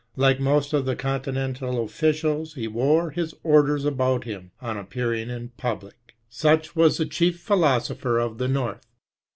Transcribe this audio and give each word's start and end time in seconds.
Like 0.15 0.39
most 0.39 0.73
of 0.73 0.85
the 0.85 0.95
continental 0.95 1.83
officials, 1.83 2.55
he 2.55 2.67
wore 2.67 3.11
his 3.11 3.35
orders 3.43 3.85
about 3.85 4.23
him 4.23 4.49
on 4.59 4.75
appearing 4.75 5.29
in 5.29 5.49
public. 5.57 6.15
Such 6.27 6.75
was 6.75 6.97
the 6.97 7.05
chief 7.05 7.39
philosopher 7.39 8.17
of 8.17 8.39
the 8.39 8.47
North. 8.47 8.87